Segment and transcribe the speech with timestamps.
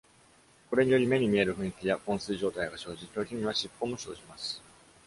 [0.71, 4.59] これにより、目に見える雰囲気や昏睡状態が生じ、ときには尻尾も生じます。